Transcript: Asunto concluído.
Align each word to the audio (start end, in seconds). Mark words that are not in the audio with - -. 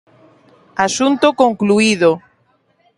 Asunto 0.87 1.27
concluído. 1.41 2.09